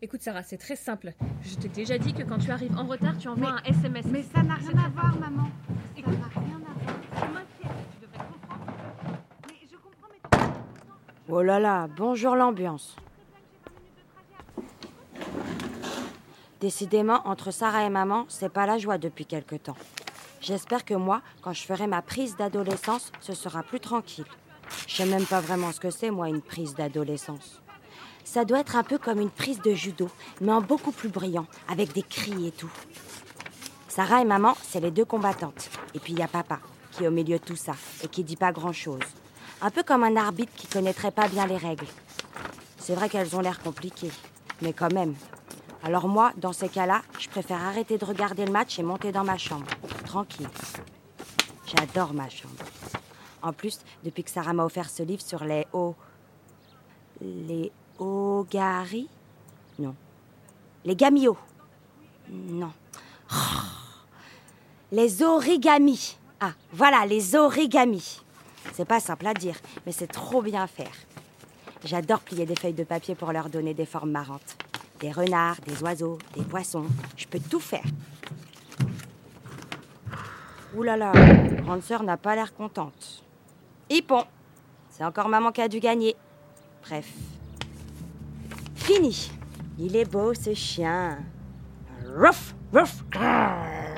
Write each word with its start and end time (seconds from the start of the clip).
Écoute 0.00 0.22
Sarah, 0.22 0.42
c'est 0.44 0.58
très 0.58 0.76
simple. 0.76 1.12
Je 1.42 1.56
t'ai 1.56 1.68
déjà 1.68 1.98
dit 1.98 2.12
que 2.14 2.22
quand 2.22 2.38
tu 2.38 2.50
arrives 2.52 2.76
en 2.78 2.84
retard, 2.86 3.18
tu 3.18 3.26
envoies 3.28 3.50
un 3.50 3.62
SMS. 3.64 4.06
Mais 4.06 4.22
ça 4.22 4.42
n'a 4.42 4.54
rien 4.54 4.70
à 4.78 4.88
voir, 4.90 5.18
maman. 5.18 5.44
Ça 5.66 5.72
Écoute. 5.98 6.14
n'a 6.20 6.40
rien 6.40 6.56
à 6.56 7.18
voir. 7.18 7.30
M'inquiète, 7.32 7.76
tu 7.92 8.06
devrais 8.06 8.18
comprendre. 8.28 8.66
Mais 9.48 9.54
je 9.68 9.76
comprends, 9.76 10.08
mais 10.12 10.52
Oh 11.28 11.42
là 11.42 11.58
là, 11.58 11.88
bonjour 11.96 12.36
l'ambiance. 12.36 12.94
Décidément, 16.60 17.26
entre 17.26 17.50
Sarah 17.50 17.84
et 17.84 17.90
maman, 17.90 18.24
c'est 18.28 18.48
pas 18.52 18.66
la 18.66 18.78
joie 18.78 18.98
depuis 18.98 19.26
quelque 19.26 19.56
temps. 19.56 19.76
J'espère 20.40 20.84
que 20.84 20.94
moi, 20.94 21.22
quand 21.42 21.52
je 21.52 21.62
ferai 21.64 21.88
ma 21.88 22.02
prise 22.02 22.36
d'adolescence, 22.36 23.10
ce 23.20 23.34
sera 23.34 23.64
plus 23.64 23.80
tranquille. 23.80 24.24
Je 24.86 24.94
sais 24.94 25.06
même 25.06 25.24
pas 25.26 25.40
vraiment 25.40 25.72
ce 25.72 25.80
que 25.80 25.90
c'est, 25.90 26.10
moi, 26.12 26.28
une 26.28 26.42
prise 26.42 26.74
d'adolescence. 26.74 27.60
Ça 28.30 28.44
doit 28.44 28.60
être 28.60 28.76
un 28.76 28.82
peu 28.82 28.98
comme 28.98 29.20
une 29.20 29.30
prise 29.30 29.62
de 29.62 29.72
judo, 29.72 30.10
mais 30.42 30.52
en 30.52 30.60
beaucoup 30.60 30.92
plus 30.92 31.08
brillant, 31.08 31.46
avec 31.66 31.94
des 31.94 32.02
cris 32.02 32.48
et 32.48 32.50
tout. 32.50 32.70
Sarah 33.88 34.20
et 34.20 34.26
maman, 34.26 34.54
c'est 34.62 34.80
les 34.80 34.90
deux 34.90 35.06
combattantes. 35.06 35.70
Et 35.94 35.98
puis 35.98 36.12
il 36.12 36.18
y 36.18 36.22
a 36.22 36.28
papa, 36.28 36.60
qui 36.92 37.04
est 37.04 37.08
au 37.08 37.10
milieu 37.10 37.38
de 37.38 37.42
tout 37.42 37.56
ça, 37.56 37.72
et 38.04 38.08
qui 38.08 38.24
dit 38.24 38.36
pas 38.36 38.52
grand-chose. 38.52 39.00
Un 39.62 39.70
peu 39.70 39.82
comme 39.82 40.04
un 40.04 40.14
arbitre 40.16 40.52
qui 40.54 40.66
connaîtrait 40.66 41.10
pas 41.10 41.26
bien 41.26 41.46
les 41.46 41.56
règles. 41.56 41.86
C'est 42.76 42.94
vrai 42.94 43.08
qu'elles 43.08 43.34
ont 43.34 43.40
l'air 43.40 43.60
compliquées, 43.60 44.12
mais 44.60 44.74
quand 44.74 44.92
même. 44.92 45.14
Alors 45.82 46.06
moi, 46.06 46.32
dans 46.36 46.52
ces 46.52 46.68
cas-là, 46.68 47.00
je 47.18 47.30
préfère 47.30 47.64
arrêter 47.64 47.96
de 47.96 48.04
regarder 48.04 48.44
le 48.44 48.52
match 48.52 48.78
et 48.78 48.82
monter 48.82 49.10
dans 49.10 49.24
ma 49.24 49.38
chambre, 49.38 49.66
tranquille. 50.04 50.50
J'adore 51.64 52.12
ma 52.12 52.28
chambre. 52.28 52.62
En 53.40 53.54
plus, 53.54 53.80
depuis 54.04 54.22
que 54.22 54.30
Sarah 54.30 54.52
m'a 54.52 54.66
offert 54.66 54.90
ce 54.90 55.02
livre 55.02 55.22
sur 55.22 55.44
les 55.44 55.66
hauts... 55.72 55.96
Les 57.20 57.72
Ogari? 57.98 59.08
Non. 59.78 59.94
Les 60.84 60.96
gamio 60.96 61.36
Non. 62.30 62.72
Oh. 63.30 63.34
Les 64.92 65.22
origamis. 65.22 66.16
Ah, 66.40 66.52
voilà, 66.72 67.04
les 67.04 67.34
origamis. 67.34 68.22
C'est 68.72 68.84
pas 68.84 69.00
simple 69.00 69.26
à 69.26 69.34
dire, 69.34 69.56
mais 69.84 69.92
c'est 69.92 70.06
trop 70.06 70.40
bien 70.40 70.62
à 70.62 70.66
faire. 70.66 70.92
J'adore 71.84 72.20
plier 72.20 72.46
des 72.46 72.56
feuilles 72.56 72.72
de 72.72 72.84
papier 72.84 73.14
pour 73.14 73.32
leur 73.32 73.48
donner 73.48 73.74
des 73.74 73.86
formes 73.86 74.10
marrantes. 74.10 74.56
Des 75.00 75.12
renards, 75.12 75.60
des 75.66 75.82
oiseaux, 75.82 76.18
des 76.34 76.42
poissons. 76.42 76.86
Je 77.16 77.26
peux 77.26 77.40
tout 77.40 77.60
faire. 77.60 77.84
Ouh 80.74 80.82
là 80.82 80.96
là, 80.96 81.12
grande 81.62 81.82
sœur 81.82 82.02
n'a 82.02 82.16
pas 82.16 82.34
l'air 82.34 82.54
contente. 82.54 83.22
Hippon, 83.90 84.24
c'est 84.90 85.04
encore 85.04 85.28
maman 85.28 85.50
qui 85.50 85.62
a 85.62 85.68
dû 85.68 85.80
gagner. 85.80 86.14
Bref. 86.82 87.08
Fini. 88.88 89.30
Il 89.78 89.94
est 89.96 90.10
beau 90.10 90.32
ce 90.32 90.54
chien. 90.54 91.18
Ruff, 92.16 92.54
ruff, 92.72 93.04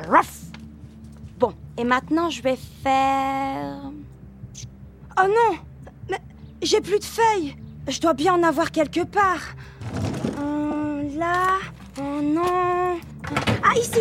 ruff. 0.09 0.41
Bon, 1.39 1.55
et 1.79 1.85
maintenant 1.85 2.29
je 2.29 2.43
vais 2.43 2.59
faire. 2.83 3.83
Oh 5.17 5.29
non 5.29 5.59
Mais 6.11 6.19
j'ai 6.61 6.81
plus 6.81 6.99
de 6.99 7.05
feuilles 7.05 7.55
Je 7.87 8.01
dois 8.01 8.15
bien 8.15 8.35
en 8.35 8.43
avoir 8.43 8.73
quelque 8.73 9.05
part. 9.05 9.55
Euh, 10.41 11.17
là 11.17 11.59
Oh 12.01 12.21
non 12.21 12.99
Ah, 13.63 13.79
ici 13.79 14.01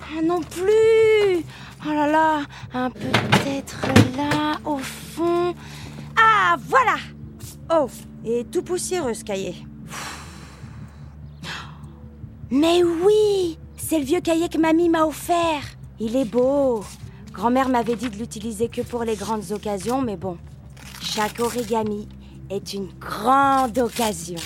Ah 0.00 0.22
non 0.22 0.42
plus 0.42 1.44
Oh 1.84 1.92
là 1.92 2.06
là 2.06 2.42
Un 2.72 2.88
peut-être 2.90 3.80
là, 4.16 4.60
au 4.64 4.78
fond. 4.78 5.56
Ah, 6.16 6.54
voilà 6.68 6.98
Oh, 7.68 7.88
et 8.24 8.44
tout 8.44 8.62
poussiéreux 8.62 9.14
ce 9.14 9.24
cahier. 9.24 9.56
Mais 12.50 12.82
oui 12.82 13.58
C'est 13.76 13.98
le 13.98 14.04
vieux 14.04 14.20
cahier 14.20 14.48
que 14.48 14.58
mamie 14.58 14.88
m'a 14.88 15.04
offert. 15.04 15.62
Il 16.00 16.16
est 16.16 16.24
beau. 16.24 16.82
Grand-mère 17.32 17.68
m'avait 17.68 17.94
dit 17.94 18.10
de 18.10 18.16
l'utiliser 18.16 18.68
que 18.68 18.80
pour 18.80 19.04
les 19.04 19.14
grandes 19.14 19.52
occasions, 19.52 20.02
mais 20.02 20.16
bon. 20.16 20.36
Chaque 21.00 21.38
origami 21.38 22.08
est 22.50 22.74
une 22.74 22.88
grande 22.98 23.78
occasion. 23.78 24.38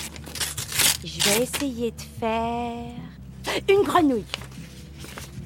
Je 1.03 1.19
vais 1.21 1.43
essayer 1.43 1.91
de 1.91 2.01
faire 2.19 2.93
une 3.69 3.83
grenouille. 3.83 4.25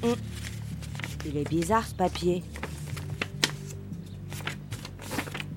Hum. 0.04 0.16
Il 1.26 1.38
est 1.38 1.50
bizarre 1.50 1.88
ce 1.88 1.96
papier. 1.96 2.44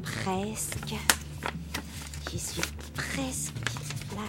Presque. 0.03 0.95
J'y 2.31 2.39
suis 2.39 2.63
presque. 2.95 3.55
La 4.15 4.23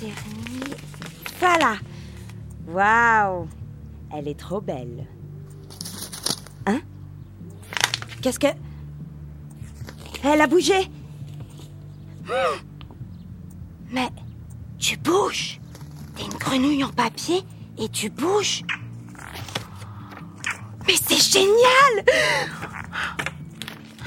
dernière. 0.00 0.97
Voilà. 1.38 1.76
Waouh. 2.66 3.48
Elle 4.12 4.28
est 4.28 4.38
trop 4.38 4.60
belle. 4.60 5.06
Hein? 6.66 6.80
Qu'est-ce 8.20 8.38
que... 8.38 8.48
Elle 10.24 10.40
a 10.40 10.46
bougé. 10.46 10.90
Mais 13.90 14.08
tu 14.78 14.96
bouges 14.96 15.60
T'es 16.16 16.24
une 16.24 16.34
grenouille 16.34 16.84
en 16.84 16.90
papier 16.90 17.42
et 17.78 17.88
tu 17.88 18.10
bouges 18.10 18.64
Mais 20.86 20.94
c'est 20.96 21.20
génial 21.20 22.04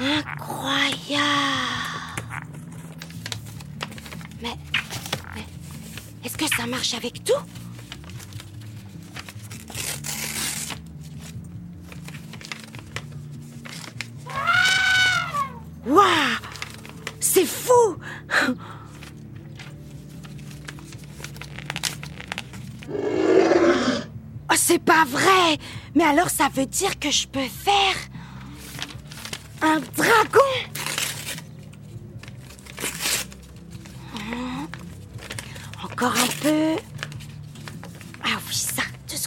Incroyable 0.00 1.81
Est-ce 6.32 6.38
que 6.38 6.56
ça 6.56 6.66
marche 6.66 6.94
avec 6.94 7.22
tout 7.24 7.34
Waouh 15.86 16.06
C'est 17.20 17.44
fou 17.44 17.98
Oh, 24.50 24.54
c'est 24.56 24.78
pas 24.82 25.04
vrai 25.04 25.58
Mais 25.94 26.04
alors 26.04 26.30
ça 26.30 26.48
veut 26.54 26.64
dire 26.66 26.98
que 26.98 27.10
je 27.10 27.28
peux 27.28 27.40
faire 27.40 27.96
un 29.60 29.80
dragon 29.96 30.61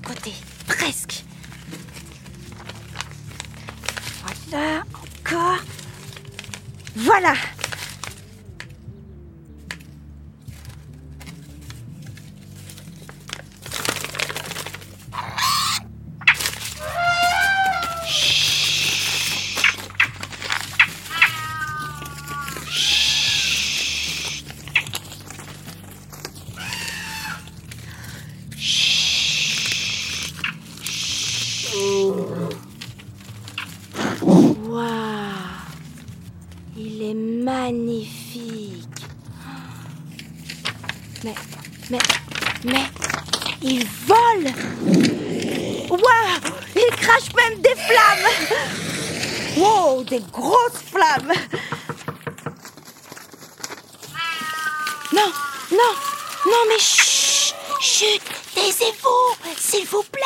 côté. 0.05 0.33
Presque. 0.67 1.23
Voilà, 4.51 4.83
encore. 4.93 5.57
Voilà. 6.95 7.33
Mais, 41.89 41.99
mais, 42.63 42.85
il 43.61 43.85
vole. 44.07 44.51
Waouh 45.89 46.55
Il 46.75 46.95
crache 46.95 47.33
même 47.35 47.61
des 47.61 47.75
flammes. 47.75 48.27
Wow, 49.57 50.03
des 50.03 50.21
grosses 50.31 50.81
flammes. 50.91 51.31
Non, 55.13 55.31
non, 55.71 55.93
non, 56.45 56.63
mais 56.67 56.79
chut, 56.79 57.55
chut, 57.79 58.21
taisez-vous, 58.55 59.35
s'il 59.57 59.85
vous 59.85 60.03
plaît. 60.03 60.23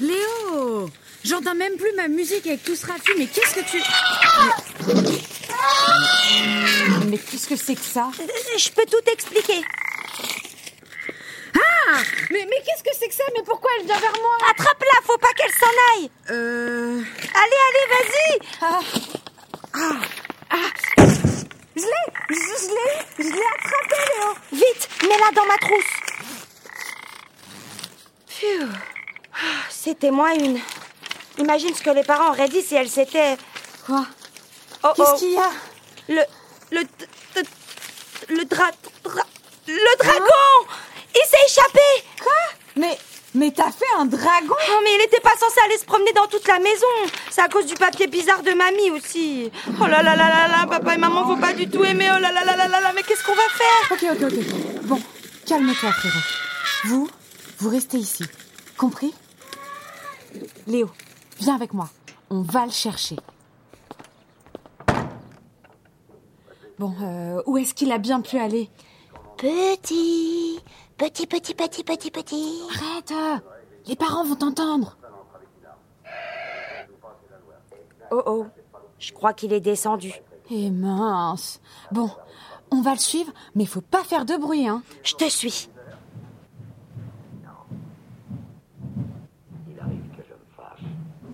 Léo 0.00 0.90
J'entends 1.24 1.54
même 1.54 1.76
plus 1.76 1.92
ma 1.96 2.08
musique 2.08 2.46
avec 2.46 2.64
tout 2.64 2.76
ce 2.76 2.86
raffut, 2.86 3.14
mais 3.16 3.26
qu'est-ce 3.26 3.54
que 3.54 3.70
tu... 3.70 3.78
Mais, 3.78 5.20
mais 7.06 7.18
qu'est-ce 7.18 7.48
que 7.48 7.56
c'est 7.56 7.74
que 7.74 7.80
ça 7.84 8.10
Euh, 8.20 8.58
Je 8.58 8.70
peux 8.70 8.84
tout 8.86 9.10
expliquer. 9.10 9.62
Ah 11.56 11.98
Mais, 12.30 12.46
mais 12.50 12.56
qu'est-ce 12.64 12.82
que 12.82 12.90
c'est 12.98 13.08
que 13.08 13.14
ça 13.14 13.22
Mais 13.36 13.42
pourquoi 13.44 13.70
elle 13.78 13.86
vient 13.86 13.98
vers 14.00 14.12
moi 14.20 14.36
Attrape-la, 14.50 15.00
faut 15.06 15.18
pas 15.18 15.32
qu'elle 15.36 15.52
s'en 15.52 15.66
aille. 15.94 16.10
Euh... 16.30 17.00
Allez, 17.34 17.60
allez, 17.68 17.86
vas-y. 17.94 18.38
Ah 18.62 18.80
Ah 19.74 19.96
Ah 20.50 20.70
Je 21.76 21.82
l'ai 21.82 22.06
Je, 22.30 22.34
je 22.34 22.68
l'ai 22.74 23.24
Je 23.28 23.32
l'ai 23.34 23.48
attrapé, 23.56 23.96
Léo 24.08 24.34
Vite, 24.52 24.88
mets-la 25.02 25.30
dans 25.34 25.46
ma 25.46 25.56
trousse. 25.58 25.94
Phew. 28.28 28.68
C'était 29.70 30.10
moins 30.10 30.32
une. 30.34 30.58
Imagine 31.38 31.74
ce 31.74 31.82
que 31.82 31.90
les 31.90 32.04
parents 32.04 32.30
auraient 32.30 32.48
dit 32.48 32.62
si 32.62 32.74
elle 32.74 32.88
s'était... 32.88 33.36
Quoi? 33.86 34.06
Oh, 34.84 34.90
Qu'est-ce 34.94 35.10
oh. 35.14 35.18
qu'il 35.18 35.32
y 35.32 35.38
a? 35.38 35.50
Le... 36.08 36.22
Le... 36.70 36.80
Le, 37.36 38.36
le 38.36 38.44
dra... 38.44 38.70
dra- 39.02 39.26
Le 39.66 39.98
dragon 39.98 40.68
Il 41.14 41.22
s'est 41.28 41.46
échappé 41.46 41.80
Quoi? 42.22 42.32
Mais... 42.76 42.98
Mais 43.36 43.50
t'as 43.50 43.72
fait 43.72 43.84
un 43.98 44.04
dragon? 44.04 44.54
Oh, 44.70 44.80
mais 44.84 44.90
il 44.94 45.00
était 45.06 45.18
pas 45.18 45.36
censé 45.36 45.58
aller 45.64 45.76
se 45.76 45.84
promener 45.84 46.12
dans 46.12 46.28
toute 46.28 46.46
la 46.46 46.60
maison. 46.60 46.86
C'est 47.32 47.40
à 47.40 47.48
cause 47.48 47.66
du 47.66 47.74
papier 47.74 48.06
bizarre 48.06 48.44
de 48.44 48.52
mamie 48.52 48.92
aussi. 48.92 49.50
Oh 49.80 49.86
là 49.88 50.04
là 50.04 50.14
là 50.14 50.28
là 50.28 50.46
là, 50.46 50.66
papa 50.68 50.94
et 50.94 50.98
maman 50.98 51.24
vont 51.24 51.40
pas 51.40 51.52
du 51.52 51.68
tout 51.68 51.82
aimer. 51.84 52.08
Oh 52.16 52.20
là 52.20 52.30
là 52.30 52.44
là 52.44 52.54
là 52.54 52.68
là 52.68 52.80
là, 52.80 52.92
mais 52.94 53.02
qu'est-ce 53.02 53.24
qu'on 53.24 53.34
va 53.34 53.42
faire? 53.48 53.90
Ok, 53.90 54.22
ok, 54.22 54.32
ok. 54.32 54.82
Bon, 54.84 55.02
calme-toi, 55.48 55.90
frérot. 55.90 56.18
Vous, 56.84 57.10
vous 57.58 57.70
restez 57.70 57.96
ici. 57.98 58.24
Compris? 58.76 59.12
Léo, 60.68 60.88
viens 61.40 61.56
avec 61.56 61.72
moi. 61.74 61.88
On 62.30 62.42
va 62.42 62.66
le 62.66 62.70
chercher. 62.72 63.16
Bon, 66.78 66.92
euh, 67.02 67.40
où 67.46 67.56
est-ce 67.56 67.72
qu'il 67.72 67.92
a 67.92 67.98
bien 67.98 68.20
pu 68.20 68.36
aller 68.38 68.68
Petit, 69.36 70.60
petit, 70.96 71.26
petit, 71.26 71.54
petit, 71.54 71.84
petit, 71.84 72.10
petit. 72.10 72.60
Arrête 72.74 73.12
euh, 73.12 73.36
Les 73.86 73.94
parents 73.94 74.24
vont 74.24 74.34
t'entendre. 74.34 74.96
Oh 78.10 78.22
oh, 78.26 78.46
je 78.98 79.12
crois 79.12 79.32
qu'il 79.32 79.52
est 79.52 79.60
descendu. 79.60 80.12
Eh 80.50 80.70
mince. 80.70 81.60
Bon, 81.92 82.10
on 82.70 82.80
va 82.82 82.92
le 82.92 82.98
suivre, 82.98 83.32
mais 83.54 83.66
faut 83.66 83.80
pas 83.80 84.02
faire 84.02 84.24
de 84.24 84.36
bruit, 84.36 84.66
hein. 84.66 84.82
Je 85.04 85.14
te 85.14 85.28
suis. 85.28 85.68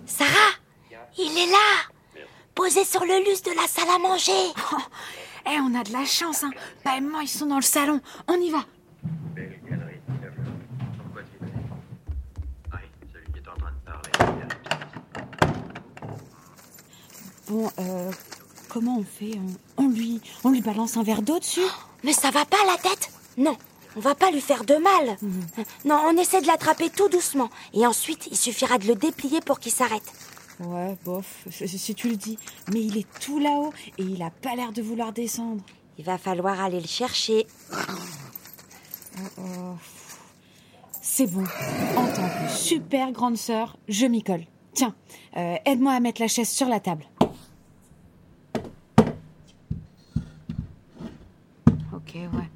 Sarah, 0.05 0.51
il 1.17 1.37
est 1.37 1.51
là, 1.51 2.25
posé 2.53 2.83
sur 2.83 3.05
le 3.05 3.23
luce 3.27 3.41
de 3.43 3.51
la 3.51 3.67
salle 3.67 3.89
à 3.89 3.97
manger. 3.97 4.31
Eh, 5.45 5.59
on 5.59 5.79
a 5.79 5.83
de 5.83 5.91
la 5.91 6.05
chance, 6.05 6.43
hein. 6.43 6.51
Et 6.97 7.01
moi, 7.01 7.21
ils 7.23 7.27
sont 7.27 7.45
dans 7.47 7.55
le 7.57 7.61
salon. 7.61 7.99
On 8.27 8.35
y 8.35 8.49
va. 8.49 8.65
Bon, 17.49 17.69
euh, 17.79 18.11
comment 18.69 18.97
on 18.99 19.03
fait 19.03 19.37
on, 19.77 19.83
on 19.85 19.89
lui, 19.89 20.21
on 20.45 20.51
lui 20.51 20.61
balance 20.61 20.95
un 20.95 21.03
verre 21.03 21.21
d'eau 21.21 21.37
dessus 21.37 21.59
Mais 22.03 22.13
ça 22.13 22.31
va 22.31 22.45
pas 22.45 22.63
la 22.65 22.77
tête? 22.77 23.11
Non, 23.37 23.57
on 23.97 23.99
va 23.99 24.15
pas 24.15 24.31
lui 24.31 24.39
faire 24.39 24.63
de 24.63 24.75
mal. 24.75 25.17
Non, 25.83 25.99
on 26.05 26.17
essaie 26.17 26.41
de 26.41 26.47
l'attraper 26.47 26.89
tout 26.89 27.09
doucement. 27.09 27.49
Et 27.73 27.85
ensuite, 27.85 28.27
il 28.31 28.37
suffira 28.37 28.77
de 28.77 28.87
le 28.87 28.95
déplier 28.95 29.41
pour 29.41 29.59
qu'il 29.59 29.71
s'arrête. 29.73 30.13
Ouais, 30.65 30.95
bof, 31.03 31.47
si 31.49 31.95
tu 31.95 32.09
le 32.09 32.15
dis. 32.15 32.37
Mais 32.71 32.81
il 32.81 32.97
est 32.97 33.07
tout 33.19 33.39
là-haut 33.39 33.73
et 33.97 34.03
il 34.03 34.21
a 34.21 34.29
pas 34.29 34.55
l'air 34.55 34.71
de 34.71 34.81
vouloir 34.81 35.11
descendre. 35.11 35.63
Il 35.97 36.05
va 36.05 36.17
falloir 36.17 36.59
aller 36.59 36.79
le 36.79 36.87
chercher. 36.87 37.47
C'est 41.01 41.27
bon. 41.27 41.43
En 41.97 42.07
tant 42.07 42.29
que 42.29 42.51
super 42.51 43.11
grande 43.11 43.37
sœur, 43.37 43.77
je 43.87 44.05
m'y 44.05 44.23
colle. 44.23 44.45
Tiens, 44.73 44.95
euh, 45.37 45.55
aide-moi 45.65 45.93
à 45.93 45.99
mettre 45.99 46.21
la 46.21 46.27
chaise 46.27 46.49
sur 46.49 46.67
la 46.67 46.79
table. 46.79 47.05
Ok, 51.93 52.15
ouais. 52.15 52.49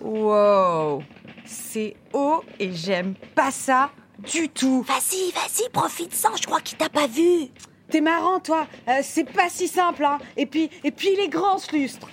Wow, 0.00 1.02
c'est 1.44 1.96
haut 2.12 2.42
et 2.58 2.72
j'aime 2.72 3.14
pas 3.34 3.50
ça 3.50 3.90
du 4.18 4.48
tout. 4.48 4.82
Vas-y, 4.82 5.30
vas-y, 5.32 5.68
profite-en, 5.70 6.36
je 6.36 6.46
crois 6.46 6.60
qu'il 6.60 6.78
t'a 6.78 6.88
pas 6.88 7.06
vu. 7.06 7.48
T'es 7.90 8.00
marrant, 8.00 8.40
toi. 8.40 8.66
Euh, 8.88 9.00
c'est 9.02 9.24
pas 9.24 9.48
si 9.48 9.66
simple, 9.68 10.04
hein. 10.04 10.18
Et 10.36 10.46
puis, 10.46 10.70
et 10.84 10.90
puis 10.90 11.08
il 11.12 11.20
est 11.20 11.28
grand, 11.28 11.58
ce 11.58 11.74
lustre. 11.74 12.06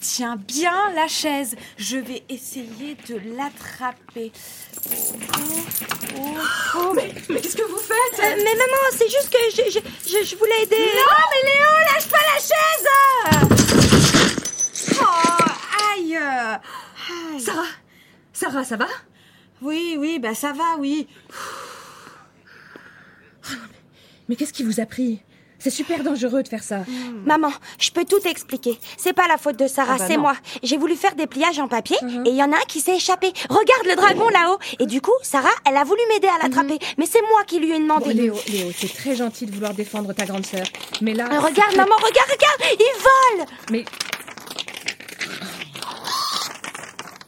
Tiens 0.00 0.36
bien 0.36 0.92
la 0.94 1.08
chaise. 1.08 1.56
Je 1.78 1.96
vais 1.96 2.22
essayer 2.28 2.96
de 3.08 3.20
l'attraper. 3.36 4.30
Oh, 4.88 5.14
oh, 6.18 6.20
oh. 6.76 6.92
Mais, 6.94 7.12
mais 7.28 7.40
qu'est-ce 7.40 7.56
que 7.56 7.62
vous 7.62 7.78
faites? 7.78 8.20
Euh, 8.20 8.36
mais 8.36 8.54
maman, 8.54 8.82
c'est 8.92 9.08
juste 9.08 9.30
que 9.30 9.38
je, 9.50 9.70
je, 9.70 9.80
je, 10.10 10.24
je 10.24 10.36
voulais 10.36 10.62
aider. 10.62 10.76
Non, 10.76 11.24
mais 11.32 11.42
Léo, 11.50 11.70
lâche 11.92 12.08
pas 12.08 12.24
la 12.34 12.38
chaise 12.40 12.86
Oh, 15.00 15.44
aïe 15.94 16.16
Aïe. 16.16 17.40
Sarah 17.40 17.66
Sarah, 18.36 18.64
ça 18.64 18.76
va? 18.76 18.86
Oui, 19.62 19.96
oui, 19.98 20.18
bah 20.18 20.34
ça 20.34 20.52
va, 20.52 20.76
oui. 20.78 21.06
Mais 24.28 24.36
qu'est-ce 24.36 24.52
qui 24.52 24.62
vous 24.62 24.78
a 24.78 24.84
pris? 24.84 25.22
C'est 25.58 25.70
super 25.70 26.02
dangereux 26.02 26.42
de 26.42 26.48
faire 26.48 26.62
ça. 26.62 26.80
Maman, 27.24 27.50
je 27.78 27.90
peux 27.90 28.04
tout 28.04 28.20
expliquer. 28.28 28.78
C'est 28.98 29.14
pas 29.14 29.26
la 29.26 29.38
faute 29.38 29.58
de 29.58 29.66
Sarah, 29.66 29.94
Ah 29.94 29.98
bah 30.00 30.04
c'est 30.06 30.18
moi. 30.18 30.34
J'ai 30.62 30.76
voulu 30.76 30.96
faire 30.96 31.14
des 31.14 31.26
pliages 31.26 31.58
en 31.58 31.66
papier 31.66 31.96
et 32.26 32.28
il 32.28 32.36
y 32.36 32.42
en 32.42 32.52
a 32.52 32.56
un 32.56 32.66
qui 32.68 32.80
s'est 32.80 32.96
échappé. 32.96 33.32
Regarde 33.48 33.86
le 33.86 33.96
dragon 33.96 34.28
là-haut. 34.28 34.58
Et 34.80 34.86
du 34.86 35.00
coup, 35.00 35.14
Sarah, 35.22 35.48
elle 35.66 35.78
a 35.78 35.84
voulu 35.84 36.02
m'aider 36.10 36.28
à 36.28 36.42
l'attraper. 36.42 36.78
Mais 36.98 37.06
c'est 37.06 37.22
moi 37.22 37.42
qui 37.46 37.58
lui 37.58 37.72
ai 37.72 37.78
demandé. 37.78 38.04
Bon, 38.04 38.10
Léo, 38.20 38.34
Léo, 38.48 38.70
c'est 38.76 38.92
très 38.94 39.16
gentil 39.16 39.46
de 39.46 39.52
vouloir 39.52 39.72
défendre 39.72 40.12
ta 40.12 40.26
grande 40.26 40.44
sœur. 40.44 40.66
Mais 41.00 41.14
là. 41.14 41.24
Euh, 41.24 41.40
regarde, 41.40 41.74
maman, 41.74 41.96
regarde, 41.96 42.30
regarde, 42.30 42.78
il 42.78 43.38
vole. 43.38 43.46
Mais. 43.70 43.84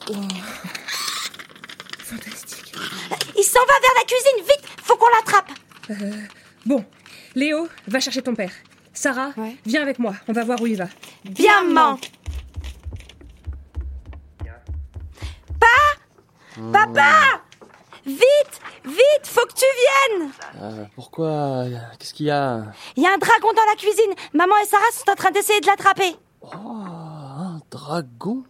Fantastique. 0.06 0.67
Il 3.38 3.45
s'en 3.45 3.61
va 3.61 3.75
vers 3.80 3.95
la 3.97 4.04
cuisine, 4.04 4.45
vite, 4.45 4.68
faut 4.83 4.97
qu'on 4.97 5.09
l'attrape. 5.16 5.50
Bon, 6.66 6.85
Léo, 7.35 7.68
va 7.87 8.00
chercher 8.00 8.21
ton 8.23 8.35
père. 8.35 8.50
Sarah, 8.92 9.30
Ouais. 9.37 9.57
viens 9.64 9.80
avec 9.83 9.99
moi, 10.00 10.14
on 10.26 10.33
va 10.33 10.45
voir 10.45 10.61
où 10.61 10.66
il 10.66 10.76
va. 10.76 10.88
Bien, 11.25 11.62
maman. 11.62 11.99
Pa 15.61 15.66
Papa 16.73 17.42
Vite, 18.04 18.61
vite, 18.85 19.25
faut 19.25 19.45
que 19.47 19.52
tu 19.52 19.66
viennes. 20.16 20.30
Euh, 20.62 20.85
pourquoi 20.95 21.64
Qu'est-ce 21.99 22.14
qu'il 22.14 22.26
y 22.26 22.30
a? 22.30 22.64
Il 22.97 23.02
y 23.02 23.07
a 23.07 23.11
un 23.12 23.18
dragon 23.18 23.49
dans 23.54 23.64
la 23.68 23.76
cuisine. 23.76 24.12
Maman 24.33 24.54
et 24.62 24.66
Sarah 24.66 24.90
sont 24.92 25.11
en 25.11 25.14
train 25.14 25.30
d'essayer 25.30 25.61
de 25.61 25.66
l'attraper. 25.66 26.16
Oh, 26.40 26.49
un 26.54 27.61
dragon 27.71 28.45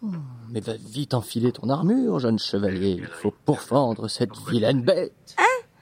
Mais 0.51 0.61
va 0.61 0.73
vite 0.79 1.15
enfiler 1.15 1.53
ton 1.53 1.69
armure, 1.69 2.19
jeune 2.21 2.39
chevalier. 2.39 2.97
Il 2.99 3.07
faut 3.07 3.35
pourfendre 3.45 4.09
cette 4.09 4.37
vilaine 4.49 4.83
bête. 4.83 5.13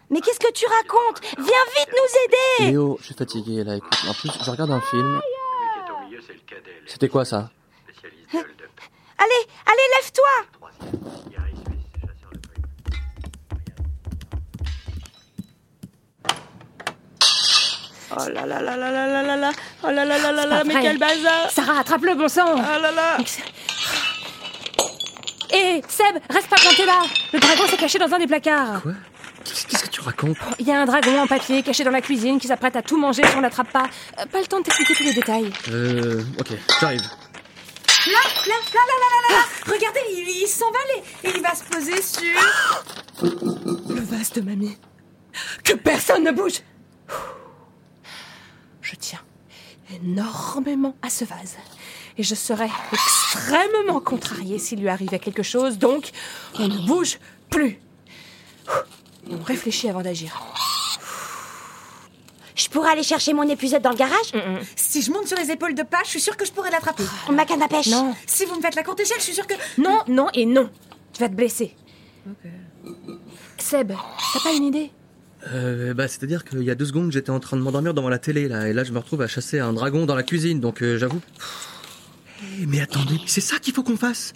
Mais 0.09 0.21
qu'est-ce 0.21 0.39
que 0.39 0.53
tu 0.53 0.65
racontes 0.67 1.21
Viens 1.37 1.65
vite 1.79 1.91
nous 1.93 2.65
aider. 2.65 2.73
Léo, 2.73 2.97
je 3.01 3.07
suis 3.07 3.15
fatigué 3.15 3.65
là. 3.65 3.77
Écoute, 3.77 3.99
en 4.09 4.13
plus, 4.15 4.31
je 4.45 4.51
regarde 4.51 4.71
un 4.71 4.81
film. 4.81 5.21
C'était 6.87 7.09
quoi 7.09 7.25
ça 7.25 7.51
Allez, 9.19 9.47
allez, 9.67 9.89
lève-toi. 9.97 10.67
Oh 18.19 18.29
là 18.33 18.47
là 18.47 18.61
là 18.63 18.77
là 18.77 18.91
là 18.91 19.07
là 19.09 19.23
là 19.23 19.37
là 19.37 19.51
Oh 19.83 19.91
là 19.91 20.05
là 20.05 20.19
là 20.19 20.33
là 20.33 20.47
là 20.47 20.65
Mais 20.65 20.75
quel 20.81 20.99
bazar 20.99 21.51
Sarah, 21.51 21.81
attrape-le, 21.81 22.15
bon 22.15 22.29
sang 22.29 22.55
Oh 22.55 22.81
là 22.81 22.91
là 22.93 23.19
Hé, 25.53 25.83
Seb, 25.89 26.17
reste 26.31 26.49
pas 26.49 26.57
planté 26.57 26.85
là 26.85 27.03
Le 27.33 27.39
dragon 27.39 27.67
s'est 27.69 27.77
caché 27.77 27.99
dans 27.99 28.13
un 28.13 28.19
des 28.19 28.27
placards. 28.27 28.83
Quoi 28.83 28.93
Qu'est-ce 29.45 29.85
que 29.85 29.89
tu 29.89 30.01
racontes 30.01 30.37
Il 30.59 30.67
y 30.67 30.73
a 30.73 30.81
un 30.81 30.87
dragon 30.87 31.21
en 31.21 31.27
papier 31.27 31.63
caché 31.63 31.85
dans 31.85 31.93
la 31.93 32.01
cuisine 32.01 32.41
qui 32.41 32.49
s'apprête 32.49 32.75
à 32.75 32.83
tout 32.83 32.99
manger 32.99 33.23
si 33.25 33.37
on 33.37 33.41
l'attrape 33.41 33.71
pas. 33.71 33.87
Euh, 34.19 34.27
pas 34.27 34.41
le 34.41 34.47
temps 34.47 34.59
de 34.59 34.65
t'expliquer 34.65 34.95
tous 34.95 35.05
les 35.05 35.15
détails. 35.15 35.53
Euh, 35.71 36.23
ok, 36.41 36.49
j'arrive. 36.81 37.01
Là, 37.01 38.13
là, 38.13 38.21
là, 38.47 38.55
là, 38.75 38.81
là, 38.87 38.97
là, 39.01 39.29
là, 39.29 39.37
là. 39.37 39.73
Regardez, 39.73 40.01
il, 40.13 40.43
il 40.43 40.49
s'en 40.49 40.71
va 40.71 40.79
et 41.25 41.33
il 41.37 41.43
va 41.43 41.55
se 41.55 41.65
poser 41.65 42.03
sur 42.03 42.23
le 43.23 44.01
vase 44.01 44.33
de 44.33 44.41
mamie. 44.41 44.77
Que 45.63 45.75
personne 45.75 46.25
ne 46.25 46.33
bouge. 46.33 46.61
Je 48.81 48.95
tiens 48.97 49.21
énormément 49.95 50.97
à 51.03 51.11
ce 51.11 51.25
vase. 51.25 51.57
Et 52.19 52.23
je 52.23 52.35
serais 52.35 52.71
extrêmement 52.93 54.01
contrariée 54.01 54.59
s'il 54.59 54.81
lui 54.81 54.89
arrivait 54.89 55.19
quelque 55.19 55.43
chose, 55.43 55.79
donc 55.79 56.11
on 56.59 56.69
ne 56.69 56.87
bouge 56.87 57.19
plus. 57.51 57.79
On 59.31 59.43
réfléchit 59.43 59.89
avant 59.89 60.03
d'agir. 60.03 60.41
Je 62.55 62.69
pourrais 62.71 62.91
aller 62.93 63.03
chercher 63.03 63.35
mon 63.35 63.47
épuisette 63.49 63.83
dans 63.83 63.91
le 63.91 63.97
garage 63.97 64.33
Si 64.77 65.03
je 65.03 65.11
monte 65.11 65.27
sur 65.27 65.37
les 65.37 65.51
épaules 65.51 65.75
de 65.75 65.83
pas, 65.83 66.01
je 66.05 66.11
suis 66.11 66.21
sûre 66.21 66.37
que 66.37 66.47
je 66.47 66.53
pourrais 66.53 66.71
l'attraper. 66.71 67.05
Ma 67.31 67.45
canne 67.45 67.63
à 67.63 67.69
pêche 67.69 67.89
Non. 67.89 68.15
Si 68.27 68.47
vous 68.47 68.57
me 68.57 68.63
faites 68.63 68.77
la 68.77 68.83
courte 68.83 69.01
échelle, 69.01 69.19
je 69.19 69.25
suis 69.25 69.35
sûre 69.35 69.47
que. 69.47 69.55
Non, 69.79 70.01
non 70.09 70.29
et 70.33 70.47
non. 70.47 70.71
Tu 71.13 71.21
vas 71.21 71.29
te 71.29 71.35
blesser. 71.35 71.77
Seb, 73.59 73.93
t'as 74.33 74.41
pas 74.41 74.53
une 74.55 74.65
idée? 74.65 74.91
Euh, 75.53 75.95
bah, 75.95 76.09
c'est-à-dire 76.09 76.45
qu'il 76.45 76.63
y 76.63 76.71
a 76.71 76.75
deux 76.75 76.87
secondes, 76.87 77.13
j'étais 77.13 77.31
en 77.31 77.41
train 77.41 77.57
de 77.57 77.63
m'endormir 77.63 77.95
devant 77.95 78.09
la 78.09 78.19
télé, 78.19 78.49
là, 78.49 78.69
et 78.69 78.73
là, 78.73 78.85
je 78.85 78.93
me 78.93 78.99
retrouve 78.99 79.23
à 79.23 79.29
chasser 79.29 79.59
un 79.61 79.73
dragon 79.73 80.07
dans 80.07 80.15
la 80.15 80.23
cuisine, 80.23 80.61
donc 80.61 80.83
euh, 80.83 80.99
j'avoue. 80.99 81.21
Mais 82.67 82.81
attendez, 82.81 83.19
c'est 83.27 83.41
ça 83.41 83.59
qu'il 83.59 83.73
faut 83.75 83.83
qu'on 83.83 83.97
fasse 83.97 84.33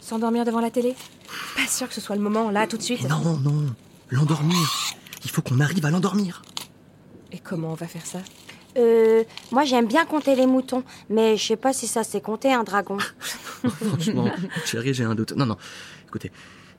S'endormir 0.00 0.44
devant 0.44 0.60
la 0.60 0.70
télé? 0.70 0.94
Pas 1.56 1.66
sûr 1.66 1.88
que 1.88 1.94
ce 1.94 2.00
soit 2.00 2.16
le 2.16 2.20
moment, 2.22 2.50
là, 2.50 2.66
tout 2.66 2.76
de 2.76 2.82
suite. 2.82 3.02
Mais 3.02 3.08
Non, 3.08 3.38
non, 3.38 3.74
l'endormir. 4.10 4.56
Il 5.24 5.30
faut 5.30 5.40
qu'on 5.42 5.60
arrive 5.60 5.84
à 5.86 5.90
l'endormir. 5.90 6.42
Et 7.32 7.38
comment 7.38 7.70
on 7.70 7.74
va 7.74 7.86
faire 7.86 8.04
ça? 8.04 8.18
Euh, 8.76 9.22
moi 9.52 9.64
j'aime 9.64 9.86
bien 9.86 10.04
compter 10.04 10.34
les 10.34 10.46
moutons, 10.46 10.82
mais 11.08 11.36
je 11.36 11.44
sais 11.46 11.56
pas 11.56 11.72
si 11.72 11.86
ça 11.86 12.02
c'est 12.02 12.20
compter 12.20 12.52
un 12.52 12.64
dragon. 12.64 12.98
Franchement, 13.62 14.28
chérie, 14.66 14.92
j'ai 14.92 15.04
un 15.04 15.14
doute. 15.14 15.32
Non, 15.32 15.46
non, 15.46 15.56
écoutez, 16.08 16.32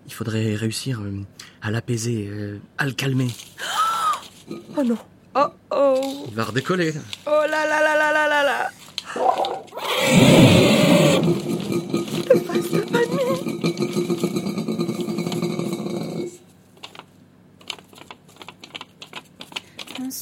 il 0.06 0.14
faudrait 0.14 0.56
réussir 0.56 1.00
euh, 1.02 1.22
à 1.62 1.72
l'apaiser, 1.72 2.28
euh, 2.30 2.60
à 2.78 2.86
le 2.86 2.92
calmer. 2.92 3.30
Oh 4.78 4.84
non. 4.84 4.98
Oh 5.36 5.48
oh. 5.72 6.26
Il 6.28 6.36
va 6.36 6.44
redécoller. 6.44 6.92
là. 6.92 7.02
Oh 7.28 7.42
là 7.50 7.66
là 7.66 7.82
là 7.82 7.98
là 7.98 8.14
là 8.14 8.28
là 8.28 8.44
là. 8.44 8.72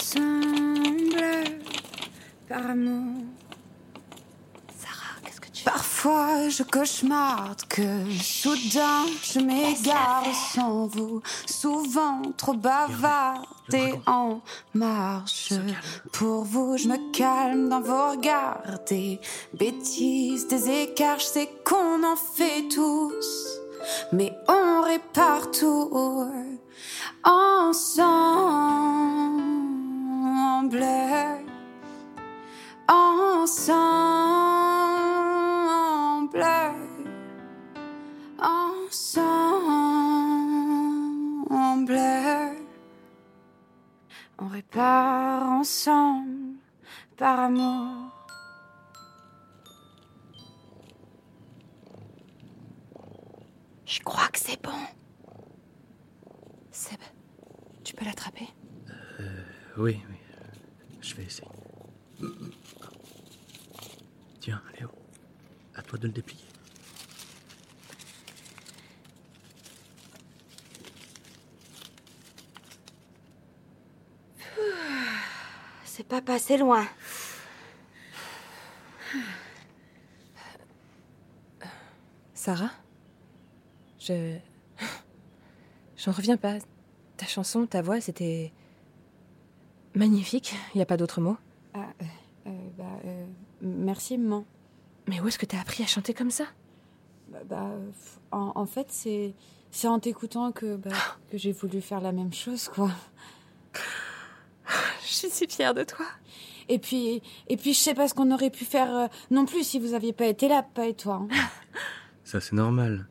Ensemble, 0.03 1.23
par 2.49 2.65
amour. 2.69 3.23
Sarah, 4.77 5.19
qu'est-ce 5.23 5.41
que 5.41 5.49
tu 5.51 5.63
Parfois 5.63 6.49
je 6.49 6.62
cauchemarde 6.73 7.61
que 7.69 8.11
soudain 8.19 9.05
je 9.21 9.39
m'égare 9.39 10.25
sans 10.33 10.87
vous. 10.87 11.21
Souvent 11.45 12.23
trop 12.35 12.55
bavardée 12.55 13.93
en 14.07 14.41
marche. 14.73 15.53
Pour 16.11 16.45
vous, 16.45 16.75
je 16.77 16.87
me 16.87 17.11
calme 17.11 17.69
dans 17.69 17.81
vos 17.81 18.13
regards. 18.13 18.79
Des 18.89 19.19
bêtises, 19.53 20.47
des 20.47 20.67
écarts, 20.67 21.19
je 21.19 21.25
sais 21.25 21.49
qu'on 21.63 22.03
en 22.03 22.15
fait 22.15 22.67
tous. 22.73 23.59
Mais 24.11 24.33
on 24.47 24.81
répare 24.81 25.51
tout 25.51 25.91
ensemble. 27.23 28.03
Ensemble. 32.87 34.52
On 44.43 44.49
répare 44.49 45.43
ensemble 45.43 46.57
par 47.15 47.39
amour. 47.39 48.11
Je 53.85 54.01
crois 54.01 54.27
que 54.27 54.39
c'est 54.39 54.61
bon. 54.61 54.71
Seb, 56.71 56.99
tu 57.85 57.93
peux 57.93 58.03
l'attraper? 58.03 58.49
Oui, 59.77 60.01
oui, 60.09 60.17
euh, 60.33 60.43
je 60.99 61.15
vais 61.15 61.23
essayer. 61.23 61.47
Tiens, 64.41 64.61
Léo, 64.77 64.89
à 65.75 65.81
toi 65.83 65.97
de 65.97 66.07
le 66.07 66.13
déplier. 66.13 66.43
C'est 75.95 76.07
pas 76.07 76.23
passé 76.23 76.57
loin. 76.57 76.87
Sarah 82.33 82.71
Je. 83.99 84.37
J'en 85.95 86.11
reviens 86.11 86.37
pas. 86.37 86.57
Ta 87.15 87.27
chanson, 87.27 87.67
ta 87.67 87.83
voix, 87.83 88.01
c'était. 88.01 88.51
magnifique, 89.93 90.55
y 90.73 90.81
a 90.81 90.87
pas 90.87 90.97
d'autre 90.97 91.21
mot? 91.21 91.37
Ah, 91.75 91.81
euh, 92.01 92.05
euh, 92.47 92.69
bah, 92.75 92.85
euh, 93.05 93.27
merci, 93.61 94.17
maman. 94.17 94.45
Mais 95.07 95.19
où 95.21 95.27
est-ce 95.27 95.37
que 95.37 95.45
t'as 95.45 95.61
appris 95.61 95.83
à 95.83 95.85
chanter 95.85 96.15
comme 96.15 96.31
ça? 96.31 96.45
Bah, 97.27 97.41
bah, 97.45 97.69
en, 98.31 98.51
en 98.55 98.65
fait, 98.65 98.87
c'est 98.89 99.35
c'est 99.69 99.87
en 99.87 99.99
t'écoutant 99.99 100.53
que, 100.53 100.75
bah, 100.75 100.89
que 101.29 101.37
j'ai 101.37 101.51
voulu 101.51 101.81
faire 101.81 102.01
la 102.01 102.13
même 102.13 102.33
chose, 102.33 102.67
quoi. 102.67 102.89
Je 105.07 105.13
suis 105.13 105.29
si 105.29 105.47
fière 105.47 105.73
de 105.73 105.83
toi. 105.83 106.05
Et 106.69 106.79
puis, 106.79 107.21
et 107.49 107.57
puis, 107.57 107.73
je 107.73 107.79
sais 107.79 107.93
pas 107.93 108.07
ce 108.07 108.13
qu'on 108.13 108.31
aurait 108.31 108.49
pu 108.49 108.63
faire 108.63 108.95
euh, 108.95 109.07
non 109.31 109.45
plus 109.45 109.63
si 109.63 109.79
vous 109.79 109.93
aviez 109.93 110.13
pas 110.13 110.25
été 110.27 110.47
là, 110.47 110.63
pas 110.63 110.87
et 110.87 110.93
toi. 110.93 111.15
hein. 111.15 111.27
Ça, 112.23 112.39
c'est 112.39 112.53
normal. 112.55 113.05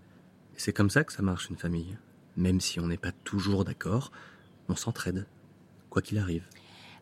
C'est 0.57 0.73
comme 0.73 0.89
ça 0.91 1.05
que 1.05 1.13
ça 1.13 1.23
marche 1.23 1.51
une 1.51 1.57
famille. 1.57 1.99
Même 2.37 2.61
si 2.61 2.81
on 2.81 2.87
n'est 2.87 2.97
pas 2.97 3.13
toujours 3.25 3.65
d'accord, 3.65 4.11
on 4.71 4.75
s'entraide. 4.77 5.27
Quoi 5.91 6.01
qu'il 6.01 6.19
arrive. 6.19 6.47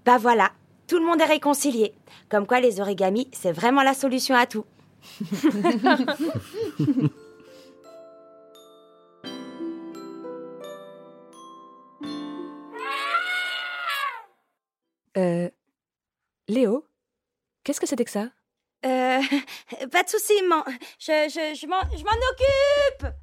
Bah 0.04 0.18
voilà, 0.18 0.50
tout 0.88 0.98
le 0.98 1.06
monde 1.06 1.20
est 1.20 1.24
réconcilié. 1.26 1.94
Comme 2.28 2.46
quoi 2.46 2.58
les 2.58 2.80
origamis, 2.80 3.28
c'est 3.32 3.52
vraiment 3.52 3.82
la 3.84 3.94
solution 3.94 4.34
à 4.34 4.46
tout. 4.46 4.64
c'était 17.90 18.04
que 18.04 18.10
ça? 18.10 18.28
Euh, 18.86 19.20
pas 19.92 20.02
de 20.02 20.08
souci, 20.08 20.32
maman. 20.48 20.64
Je, 20.98 21.28
je, 21.28 21.60
je 21.60 21.66
m'en 21.66 21.80
je 21.96 22.04
m'en 22.04 22.10
occupe. 22.30 23.14